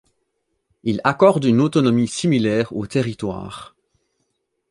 Il 0.81 0.99
accorde 1.03 1.45
une 1.45 1.61
autonomie 1.61 2.07
similaire 2.07 2.75
aux 2.75 2.87
territoires. 2.87 3.75